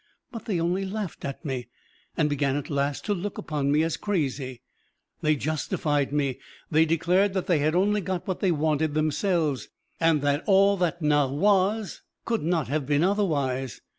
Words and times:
But 0.31 0.45
they 0.45 0.59
only 0.59 0.83
laughed 0.83 1.25
at 1.25 1.45
me, 1.45 1.67
and 2.17 2.27
began 2.27 2.55
at 2.55 2.71
last 2.71 3.05
to 3.05 3.13
look 3.13 3.37
upon 3.37 3.71
me 3.71 3.83
as 3.83 3.97
crazy. 3.97 4.63
They 5.21 5.35
justified 5.35 6.11
me, 6.11 6.39
they 6.71 6.85
declared 6.85 7.33
that 7.33 7.45
they 7.45 7.59
had 7.59 7.75
only 7.75 8.01
got 8.01 8.25
what 8.27 8.39
they 8.39 8.49
wanted 8.51 8.95
themselves, 8.95 9.67
and 9.99 10.23
that 10.23 10.41
all 10.47 10.75
that 10.77 11.03
now 11.03 11.27
was 11.27 12.01
could 12.25 12.41
not 12.41 12.67
have 12.67 12.87
been 12.87 13.03
otherwise. 13.03 13.79